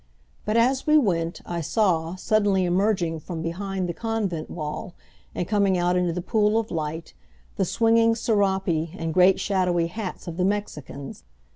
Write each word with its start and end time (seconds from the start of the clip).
But, 0.45 0.57
as 0.57 0.87
we 0.87 0.97
went, 0.97 1.41
I 1.45 1.61
saw, 1.61 2.15
suddenly 2.15 2.65
emerging 2.65 3.19
from 3.19 3.43
behind 3.43 3.87
the 3.87 3.93
convent 3.93 4.49
wall 4.49 4.95
and 5.35 5.47
coming 5.47 5.77
out 5.77 5.95
into 5.95 6.11
the 6.11 6.23
pool 6.23 6.57
of 6.59 6.71
light, 6.71 7.13
the 7.55 7.65
swinging 7.65 8.15
serapes 8.15 8.95
and 8.97 9.13
great 9.13 9.39
shadowy 9.39 9.85
hats 9.85 10.27
of 10.27 10.37
the 10.37 10.43
Mexicans. 10.45 11.23